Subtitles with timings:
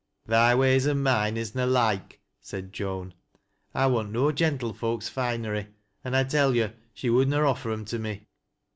[0.25, 3.13] "Thy ways an' mine is na loike," said Joan."
[3.75, 5.67] I wanl no gentlefolks finery.
[6.03, 8.25] An' I tell you she would na offei 'em to me."